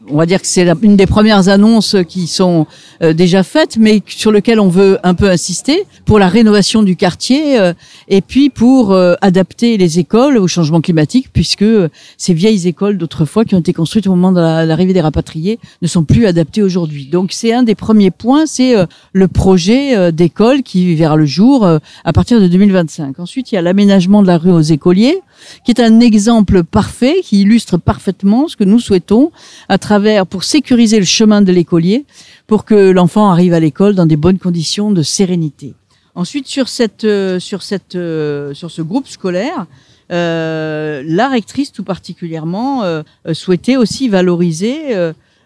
on 0.09 0.17
va 0.17 0.25
dire 0.27 0.39
que 0.41 0.47
c'est 0.47 0.67
une 0.83 0.95
des 0.95 1.07
premières 1.07 1.49
annonces 1.49 1.95
qui 2.07 2.27
sont 2.27 2.67
euh, 3.01 3.13
déjà 3.13 3.41
faites, 3.41 3.77
mais 3.77 4.03
sur 4.05 4.31
lequel 4.31 4.59
on 4.59 4.67
veut 4.67 4.99
un 5.03 5.15
peu 5.15 5.29
insister 5.29 5.85
pour 6.05 6.19
la 6.19 6.27
rénovation 6.27 6.83
du 6.83 6.95
quartier 6.95 7.59
euh, 7.59 7.73
et 8.09 8.21
puis 8.21 8.51
pour 8.51 8.91
euh, 8.91 9.15
adapter 9.21 9.77
les 9.77 9.97
écoles 9.97 10.37
au 10.37 10.47
changement 10.47 10.81
climatique, 10.81 11.29
puisque 11.33 11.63
euh, 11.63 11.89
ces 12.17 12.35
vieilles 12.35 12.67
écoles 12.67 12.97
d'autrefois 12.99 13.43
qui 13.43 13.55
ont 13.55 13.59
été 13.59 13.73
construites 13.73 14.05
au 14.05 14.11
moment 14.11 14.31
de 14.31 14.39
la- 14.39 14.65
l'arrivée 14.67 14.93
des 14.93 15.01
rapatriés 15.01 15.57
ne 15.81 15.87
sont 15.87 16.03
plus 16.03 16.27
adaptées 16.27 16.61
aujourd'hui. 16.61 17.05
Donc 17.07 17.31
c'est 17.31 17.53
un 17.53 17.63
des 17.63 17.75
premiers 17.75 18.11
points, 18.11 18.45
c'est 18.45 18.77
euh, 18.77 18.85
le 19.13 19.27
projet 19.27 20.11
d'école 20.11 20.61
qui 20.61 20.93
verra 20.95 21.15
le 21.15 21.25
jour 21.25 21.65
à 21.65 22.13
partir 22.13 22.39
de 22.39 22.47
2025. 22.47 23.19
Ensuite, 23.19 23.51
il 23.51 23.55
y 23.55 23.57
a 23.57 23.61
l'aménagement 23.61 24.21
de 24.21 24.27
la 24.27 24.37
rue 24.37 24.51
aux 24.51 24.61
écoliers, 24.61 25.19
qui 25.65 25.71
est 25.71 25.79
un 25.81 25.99
exemple 25.99 26.63
parfait, 26.63 27.21
qui 27.23 27.41
illustre 27.41 27.77
parfaitement 27.77 28.47
ce 28.47 28.55
que 28.55 28.63
nous 28.63 28.79
souhaitons 28.79 29.31
à 29.69 29.77
travers, 29.77 30.25
pour 30.25 30.43
sécuriser 30.43 30.99
le 30.99 31.05
chemin 31.05 31.41
de 31.41 31.51
l'écolier, 31.51 32.05
pour 32.47 32.65
que 32.65 32.91
l'enfant 32.91 33.29
arrive 33.31 33.53
à 33.53 33.59
l'école 33.59 33.95
dans 33.95 34.05
des 34.05 34.17
bonnes 34.17 34.39
conditions 34.39 34.91
de 34.91 35.01
sérénité. 35.01 35.73
Ensuite, 36.15 36.47
sur 36.47 36.67
cette, 36.67 37.05
euh, 37.05 37.39
sur 37.39 37.61
cette, 37.61 37.95
euh, 37.95 38.53
sur 38.53 38.69
ce 38.69 38.81
groupe 38.81 39.07
scolaire, 39.07 39.65
euh, 40.11 41.03
la 41.05 41.29
rectrice 41.29 41.71
tout 41.71 41.85
particulièrement 41.85 42.83
euh, 42.83 43.01
souhaitait 43.31 43.77
aussi 43.77 44.09
valoriser 44.09 44.95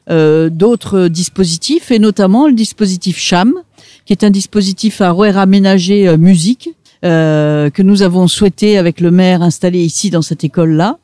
d'autres 0.08 1.08
dispositifs 1.08 1.90
et 1.90 1.98
notamment 1.98 2.48
le 2.48 2.54
dispositif 2.54 3.18
CHAM, 3.18 3.54
qui 4.06 4.14
est 4.14 4.24
un 4.24 4.30
dispositif 4.30 5.02
à 5.02 5.12
réaménager 5.12 6.08
euh, 6.08 6.18
musique 6.18 6.70
euh, 7.06 7.70
que 7.70 7.84
nous 7.84 8.02
avons 8.02 8.28
souhaité 8.28 8.78
avec 8.78 9.00
le 9.00 9.12
maire 9.12 9.42
installer 9.42 9.80
ici 9.80 10.10
dans 10.10 10.24
cette 10.24 10.44
école-là 10.44 10.98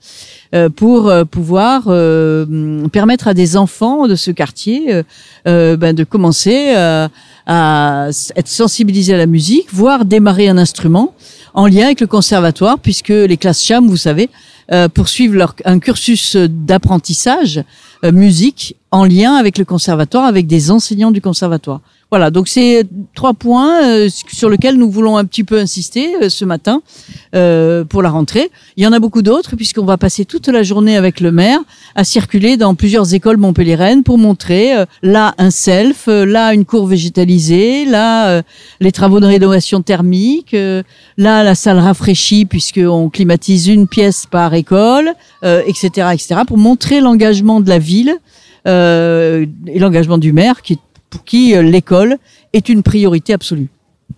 euh, 0.55 0.69
pour 0.69 1.07
euh, 1.07 1.25
pouvoir 1.25 1.83
euh, 1.87 2.87
permettre 2.87 3.27
à 3.27 3.33
des 3.33 3.55
enfants 3.55 4.07
de 4.07 4.15
ce 4.15 4.31
quartier 4.31 5.03
euh, 5.47 5.77
ben, 5.77 5.95
de 5.95 6.03
commencer 6.03 6.73
euh, 6.75 7.07
à 7.45 8.09
être 8.35 8.47
sensibilisés 8.47 9.13
à 9.13 9.17
la 9.17 9.27
musique, 9.27 9.67
voire 9.71 10.05
démarrer 10.05 10.49
un 10.49 10.57
instrument 10.57 11.13
en 11.53 11.67
lien 11.67 11.85
avec 11.85 12.01
le 12.01 12.07
conservatoire, 12.07 12.79
puisque 12.79 13.09
les 13.09 13.37
classes 13.37 13.61
CHAM, 13.61 13.87
vous 13.87 13.97
savez, 13.97 14.29
poursuivent 14.93 15.35
leur, 15.35 15.53
un 15.65 15.79
cursus 15.79 16.37
d'apprentissage 16.37 17.61
musique 18.03 18.77
en 18.89 19.03
lien 19.03 19.35
avec 19.35 19.57
le 19.57 19.65
conservatoire, 19.65 20.23
avec 20.23 20.47
des 20.47 20.71
enseignants 20.71 21.11
du 21.11 21.19
conservatoire. 21.19 21.81
Voilà, 22.11 22.29
donc 22.29 22.49
c'est 22.49 22.85
trois 23.15 23.33
points 23.33 23.85
euh, 23.85 24.09
sur 24.09 24.49
lesquels 24.49 24.75
nous 24.75 24.91
voulons 24.91 25.15
un 25.15 25.23
petit 25.23 25.45
peu 25.45 25.57
insister 25.57 26.13
euh, 26.21 26.27
ce 26.27 26.43
matin 26.43 26.81
euh, 27.35 27.85
pour 27.85 28.01
la 28.01 28.09
rentrée. 28.09 28.51
Il 28.75 28.83
y 28.83 28.87
en 28.87 28.91
a 28.91 28.99
beaucoup 28.99 29.21
d'autres 29.21 29.55
puisqu'on 29.55 29.85
va 29.85 29.95
passer 29.95 30.25
toute 30.25 30.49
la 30.49 30.61
journée 30.61 30.97
avec 30.97 31.21
le 31.21 31.31
maire 31.31 31.59
à 31.95 32.03
circuler 32.03 32.57
dans 32.57 32.75
plusieurs 32.75 33.13
écoles 33.13 33.37
montpelliéraines 33.37 34.03
pour 34.03 34.17
montrer 34.17 34.75
euh, 34.75 34.85
là 35.03 35.33
un 35.37 35.51
self, 35.51 36.09
euh, 36.09 36.25
là 36.25 36.53
une 36.53 36.65
cour 36.65 36.85
végétalisée, 36.85 37.85
là 37.85 38.27
euh, 38.27 38.41
les 38.81 38.91
travaux 38.91 39.21
de 39.21 39.27
rénovation 39.27 39.81
thermique, 39.81 40.53
là 41.17 41.43
la 41.43 41.55
salle 41.55 41.79
rafraîchie 41.79 42.43
puisqu'on 42.43 43.09
climatise 43.09 43.69
une 43.69 43.87
pièce 43.87 44.25
par 44.29 44.53
école, 44.53 45.13
etc., 45.43 46.09
etc. 46.11 46.41
pour 46.45 46.57
montrer 46.57 46.99
l'engagement 46.99 47.61
de 47.61 47.69
la 47.69 47.79
ville 47.79 48.17
et 48.65 49.79
l'engagement 49.79 50.17
du 50.17 50.33
maire 50.33 50.61
qui, 50.61 50.77
pour 51.11 51.23
qui 51.23 51.55
euh, 51.55 51.61
l'école 51.61 52.17
est 52.53 52.69
une 52.69 52.81
priorité 52.81 53.33
absolue. 53.33 53.67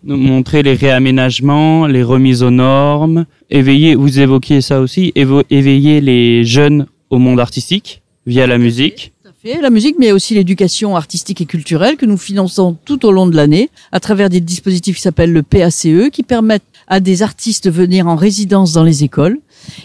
Nous 0.06 0.18
montrer 0.18 0.64
les 0.64 0.76
réaménagements, 0.76 1.88
les 1.88 2.04
remises 2.04 2.44
aux 2.44 2.52
normes, 2.52 3.26
éveiller, 3.50 3.96
vous 3.96 4.20
évoquiez 4.20 4.62
ça 4.62 4.80
aussi, 4.80 5.12
éveiller 5.16 6.02
les 6.02 6.46
jeunes 6.46 6.88
au 7.10 7.20
monde 7.20 7.40
artistique 7.40 8.02
via 8.26 8.48
la 8.48 8.58
musique. 8.58 9.14
Tout 9.24 9.30
à 9.30 9.34
fait. 9.34 9.62
La 9.62 9.70
musique, 9.70 9.96
mais 10.00 10.12
aussi 10.12 10.34
l'éducation 10.34 10.96
artistique 10.96 11.42
et 11.42 11.46
culturelle 11.46 11.96
que 11.96 12.06
nous 12.06 12.18
finançons 12.18 12.76
tout 12.86 13.06
au 13.06 13.12
long 13.12 13.28
de 13.28 13.36
l'année 13.36 13.70
à 13.92 14.00
travers 14.00 14.30
des 14.30 14.42
dispositifs 14.42 14.96
qui 14.98 15.02
s'appellent 15.02 15.34
le 15.34 15.44
PACE, 15.44 15.88
qui 16.12 16.24
permettent 16.24 16.64
à 16.88 17.00
des 17.00 17.22
artistes 17.22 17.66
de 17.66 17.72
venir 17.72 18.08
en 18.08 18.16
résidence 18.16 18.74
dans 18.74 18.84
les 18.84 19.04
écoles 19.04 19.40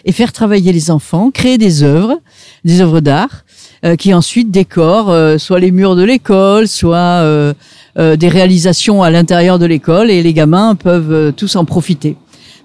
et 0.04 0.12
faire 0.12 0.32
travailler 0.32 0.72
les 0.72 0.90
enfants, 0.90 1.30
créer 1.30 1.58
des 1.58 1.82
œuvres, 1.82 2.20
des 2.64 2.80
œuvres 2.80 3.00
d'art, 3.00 3.44
euh, 3.84 3.96
qui 3.96 4.14
ensuite 4.14 4.50
décorent 4.50 5.10
euh, 5.10 5.38
soit 5.38 5.60
les 5.60 5.70
murs 5.70 5.96
de 5.96 6.02
l'école, 6.02 6.68
soit 6.68 6.96
euh, 6.96 7.54
euh, 7.98 8.16
des 8.16 8.28
réalisations 8.28 9.02
à 9.02 9.10
l'intérieur 9.10 9.58
de 9.58 9.66
l'école, 9.66 10.10
et 10.10 10.22
les 10.22 10.32
gamins 10.32 10.74
peuvent 10.74 11.32
tous 11.32 11.56
en 11.56 11.64
profiter. 11.64 12.16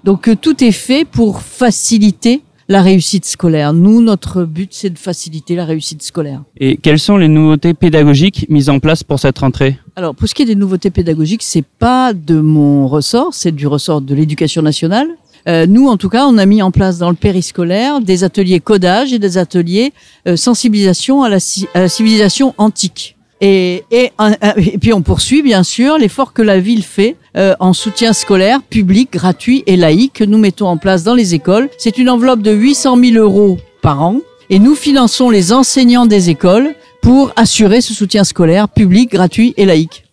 Donc 0.04 0.30
tout 0.40 0.62
est 0.62 0.72
fait 0.72 1.04
pour 1.04 1.40
faciliter 1.40 2.42
la 2.68 2.82
réussite 2.82 3.24
scolaire. 3.24 3.72
Nous, 3.72 4.00
notre 4.00 4.44
but, 4.44 4.70
c'est 4.72 4.90
de 4.90 4.98
faciliter 4.98 5.54
la 5.54 5.64
réussite 5.64 6.02
scolaire. 6.02 6.42
Et 6.58 6.76
quelles 6.76 6.98
sont 6.98 7.16
les 7.16 7.28
nouveautés 7.28 7.74
pédagogiques 7.74 8.46
mises 8.48 8.68
en 8.68 8.78
place 8.78 9.02
pour 9.02 9.18
cette 9.18 9.38
rentrée? 9.38 9.78
Alors, 9.96 10.14
pour 10.14 10.28
ce 10.28 10.34
qui 10.34 10.42
est 10.42 10.46
des 10.46 10.54
nouveautés 10.54 10.90
pédagogiques, 10.90 11.42
c'est 11.42 11.64
pas 11.64 12.12
de 12.12 12.40
mon 12.40 12.88
ressort, 12.88 13.34
c'est 13.34 13.52
du 13.52 13.66
ressort 13.66 14.00
de 14.00 14.14
l'éducation 14.14 14.62
nationale. 14.62 15.08
Euh, 15.48 15.66
nous, 15.66 15.88
en 15.88 15.96
tout 15.96 16.08
cas, 16.08 16.26
on 16.26 16.38
a 16.38 16.46
mis 16.46 16.62
en 16.62 16.70
place 16.70 16.98
dans 16.98 17.10
le 17.10 17.16
périscolaire 17.16 18.00
des 18.00 18.24
ateliers 18.24 18.60
codage 18.60 19.12
et 19.12 19.18
des 19.18 19.38
ateliers 19.38 19.92
euh, 20.26 20.36
sensibilisation 20.36 21.22
à 21.22 21.28
la, 21.28 21.38
à 21.74 21.80
la 21.80 21.88
civilisation 21.88 22.54
antique. 22.58 23.16
Et, 23.40 23.84
et, 23.90 24.12
et 24.56 24.78
puis 24.78 24.92
on 24.92 25.02
poursuit 25.02 25.42
bien 25.42 25.64
sûr 25.64 25.98
l'effort 25.98 26.32
que 26.32 26.40
la 26.40 26.60
ville 26.60 26.82
fait 26.82 27.16
euh, 27.36 27.54
en 27.60 27.72
soutien 27.72 28.12
scolaire, 28.12 28.62
public, 28.62 29.12
gratuit 29.12 29.64
et 29.66 29.76
laïque 29.76 30.14
que 30.14 30.24
nous 30.24 30.38
mettons 30.38 30.66
en 30.66 30.76
place 30.78 31.02
dans 31.04 31.14
les 31.14 31.34
écoles. 31.34 31.68
C'est 31.76 31.98
une 31.98 32.08
enveloppe 32.08 32.40
de 32.40 32.52
800 32.52 32.96
000 32.96 33.16
euros 33.16 33.58
par 33.82 34.02
an 34.02 34.20
et 34.50 34.58
nous 34.58 34.74
finançons 34.74 35.30
les 35.30 35.52
enseignants 35.52 36.06
des 36.06 36.30
écoles 36.30 36.74
pour 37.02 37.32
assurer 37.36 37.80
ce 37.80 37.92
soutien 37.92 38.24
scolaire 38.24 38.68
public, 38.68 39.10
gratuit 39.10 39.52
et 39.56 39.66
laïque. 39.66 40.04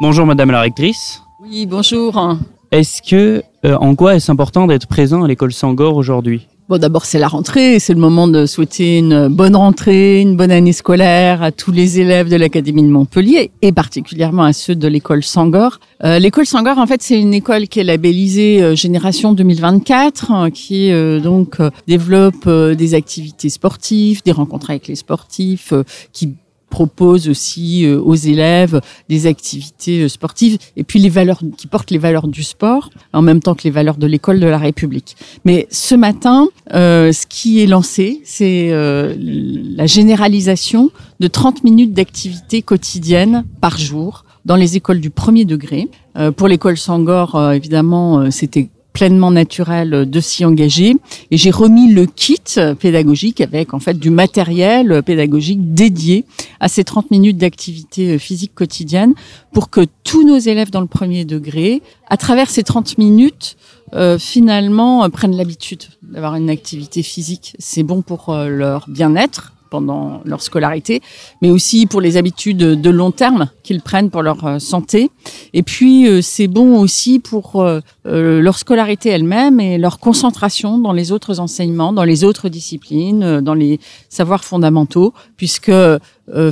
Bonjour 0.00 0.24
Madame 0.24 0.50
la 0.50 0.60
rectrice. 0.60 1.22
Oui, 1.40 1.66
bonjour. 1.66 2.38
Est-ce 2.70 3.02
que, 3.02 3.42
euh, 3.64 3.76
en 3.76 3.94
quoi 3.94 4.16
est-ce 4.16 4.32
important 4.32 4.66
d'être 4.66 4.86
présent 4.86 5.22
à 5.22 5.28
l'école 5.28 5.52
Sangor 5.52 5.96
aujourd'hui? 5.96 6.48
Bon, 6.68 6.78
d'abord, 6.78 7.04
c'est 7.04 7.18
la 7.18 7.26
rentrée. 7.26 7.80
C'est 7.80 7.94
le 7.94 8.00
moment 8.00 8.28
de 8.28 8.46
souhaiter 8.46 8.98
une 8.98 9.26
bonne 9.26 9.56
rentrée, 9.56 10.20
une 10.20 10.36
bonne 10.36 10.52
année 10.52 10.72
scolaire 10.72 11.42
à 11.42 11.50
tous 11.50 11.72
les 11.72 11.98
élèves 11.98 12.28
de 12.28 12.36
l'Académie 12.36 12.84
de 12.84 12.88
Montpellier 12.88 13.50
et 13.60 13.72
particulièrement 13.72 14.44
à 14.44 14.52
ceux 14.52 14.76
de 14.76 14.86
l'école 14.86 15.24
Sangor. 15.24 15.80
Euh, 16.04 16.20
l'école 16.20 16.46
Sangor, 16.46 16.78
en 16.78 16.86
fait, 16.86 17.02
c'est 17.02 17.20
une 17.20 17.34
école 17.34 17.66
qui 17.66 17.80
est 17.80 17.84
labellisée 17.84 18.62
euh, 18.62 18.76
Génération 18.76 19.32
2024, 19.32 20.30
hein, 20.30 20.50
qui 20.50 20.90
donc 21.20 21.58
développe 21.88 22.48
des 22.48 22.94
activités 22.94 23.48
sportives, 23.48 24.22
des 24.24 24.32
rencontres 24.32 24.70
avec 24.70 24.86
les 24.86 24.94
sportifs, 24.94 25.74
qui 26.12 26.36
propose 26.70 27.28
aussi 27.28 27.84
euh, 27.84 28.00
aux 28.00 28.14
élèves 28.14 28.80
des 29.08 29.26
activités 29.26 30.02
euh, 30.02 30.08
sportives 30.08 30.56
et 30.76 30.84
puis 30.84 30.98
les 30.98 31.10
valeurs 31.10 31.40
qui 31.58 31.66
portent 31.66 31.90
les 31.90 31.98
valeurs 31.98 32.28
du 32.28 32.42
sport 32.42 32.88
en 33.12 33.20
même 33.20 33.40
temps 33.40 33.54
que 33.54 33.64
les 33.64 33.70
valeurs 33.70 33.96
de 33.96 34.06
l'école 34.06 34.40
de 34.40 34.46
la 34.46 34.56
République. 34.56 35.16
Mais 35.44 35.66
ce 35.70 35.94
matin, 35.94 36.48
euh, 36.72 37.12
ce 37.12 37.26
qui 37.26 37.60
est 37.60 37.66
lancé, 37.66 38.22
c'est 38.24 38.70
la 38.70 39.86
généralisation 39.86 40.90
de 41.18 41.26
30 41.26 41.64
minutes 41.64 41.92
d'activité 41.92 42.62
quotidienne 42.62 43.44
par 43.60 43.76
jour 43.76 44.24
dans 44.44 44.56
les 44.56 44.76
écoles 44.76 45.00
du 45.00 45.10
premier 45.10 45.44
degré. 45.44 45.88
Pour 46.36 46.46
l'école 46.46 46.76
Sangor, 46.76 47.52
évidemment, 47.52 48.30
c'était 48.30 48.68
pleinement 48.92 49.30
naturel 49.30 50.08
de 50.08 50.20
s'y 50.20 50.44
engager. 50.44 50.96
Et 51.30 51.36
j'ai 51.36 51.50
remis 51.50 51.92
le 51.92 52.06
kit 52.06 52.40
pédagogique 52.78 53.40
avec 53.40 53.74
en 53.74 53.80
fait 53.80 53.98
du 53.98 54.10
matériel 54.10 55.02
pédagogique 55.02 55.74
dédié 55.74 56.24
à 56.60 56.68
ces 56.68 56.84
30 56.84 57.10
minutes 57.10 57.38
d'activité 57.38 58.18
physique 58.18 58.54
quotidienne 58.54 59.14
pour 59.52 59.70
que 59.70 59.86
tous 60.04 60.26
nos 60.26 60.38
élèves 60.38 60.70
dans 60.70 60.80
le 60.80 60.86
premier 60.86 61.24
degré, 61.24 61.82
à 62.08 62.16
travers 62.16 62.50
ces 62.50 62.62
30 62.62 62.98
minutes, 62.98 63.56
euh, 63.92 64.18
finalement 64.18 65.08
prennent 65.10 65.36
l'habitude 65.36 65.82
d'avoir 66.02 66.36
une 66.36 66.50
activité 66.50 67.02
physique. 67.02 67.56
C'est 67.58 67.82
bon 67.82 68.02
pour 68.02 68.28
euh, 68.28 68.48
leur 68.48 68.88
bien-être, 68.88 69.52
pendant 69.70 70.20
leur 70.24 70.42
scolarité, 70.42 71.00
mais 71.40 71.50
aussi 71.50 71.86
pour 71.86 72.00
les 72.00 72.16
habitudes 72.16 72.58
de 72.58 72.90
long 72.90 73.12
terme 73.12 73.48
qu'ils 73.62 73.80
prennent 73.80 74.10
pour 74.10 74.22
leur 74.22 74.44
euh, 74.44 74.58
santé. 74.58 75.10
Et 75.54 75.62
puis, 75.62 76.08
euh, 76.08 76.20
c'est 76.22 76.48
bon 76.48 76.78
aussi 76.80 77.20
pour 77.20 77.62
euh, 77.62 77.80
leur 78.04 78.58
scolarité 78.58 79.10
elle-même 79.10 79.60
et 79.60 79.78
leur 79.78 79.98
concentration 79.98 80.78
dans 80.78 80.92
les 80.92 81.12
autres 81.12 81.40
enseignements, 81.40 81.92
dans 81.92 82.04
les 82.04 82.24
autres 82.24 82.48
disciplines, 82.48 83.40
dans 83.40 83.54
les 83.54 83.80
savoirs 84.08 84.44
fondamentaux, 84.44 85.14
puisque 85.36 85.72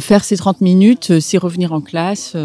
faire 0.01 0.25
ces 0.25 0.37
30 0.37 0.61
minutes, 0.61 1.21
c'est 1.21 1.39
revenir 1.39 1.73
en 1.73 1.81
classe 1.81 2.37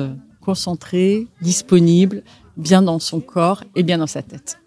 concentré, 0.42 1.28
disponible, 1.42 2.24
bien 2.58 2.82
dans 2.82 3.00
son 3.00 3.20
corps 3.20 3.64
et 3.76 3.84
bien 3.84 3.98
dans 3.98 4.08
sa 4.08 4.22
tête. 4.22 4.60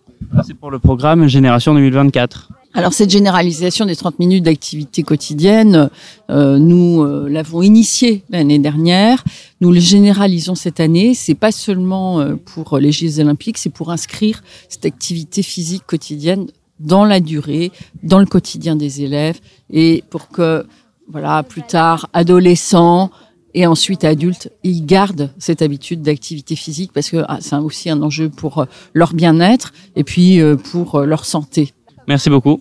C'est 0.44 0.54
pour 0.54 0.70
le 0.70 0.78
programme 0.78 1.26
Génération 1.28 1.74
2024. 1.74 2.50
Alors 2.76 2.92
cette 2.92 3.08
généralisation 3.08 3.86
des 3.86 3.96
30 3.96 4.18
minutes 4.18 4.44
d'activité 4.44 5.02
quotidienne, 5.02 5.88
euh, 6.28 6.58
nous 6.58 7.02
euh, 7.02 7.26
l'avons 7.26 7.62
initiée 7.62 8.22
l'année 8.28 8.58
dernière. 8.58 9.24
Nous 9.62 9.72
le 9.72 9.80
généralisons 9.80 10.54
cette 10.54 10.78
année. 10.78 11.14
C'est 11.14 11.34
pas 11.34 11.52
seulement 11.52 12.20
euh, 12.20 12.34
pour 12.34 12.76
les 12.76 12.92
Jeux 12.92 13.18
Olympiques, 13.18 13.56
c'est 13.56 13.70
pour 13.70 13.90
inscrire 13.90 14.42
cette 14.68 14.84
activité 14.84 15.42
physique 15.42 15.84
quotidienne 15.86 16.48
dans 16.78 17.06
la 17.06 17.20
durée, 17.20 17.72
dans 18.02 18.18
le 18.18 18.26
quotidien 18.26 18.76
des 18.76 19.02
élèves, 19.02 19.40
et 19.70 20.04
pour 20.10 20.28
que 20.28 20.66
voilà 21.10 21.42
plus 21.44 21.62
tard 21.62 22.10
adolescents 22.12 23.10
et 23.54 23.66
ensuite 23.66 24.04
adultes, 24.04 24.50
ils 24.64 24.84
gardent 24.84 25.30
cette 25.38 25.62
habitude 25.62 26.02
d'activité 26.02 26.56
physique 26.56 26.92
parce 26.92 27.08
que 27.08 27.24
ah, 27.26 27.38
c'est 27.40 27.56
aussi 27.56 27.88
un 27.88 28.02
enjeu 28.02 28.28
pour 28.28 28.66
leur 28.92 29.14
bien-être 29.14 29.72
et 29.94 30.04
puis 30.04 30.40
pour 30.72 31.00
leur 31.00 31.24
santé. 31.24 31.72
Merci 32.06 32.28
beaucoup. 32.28 32.60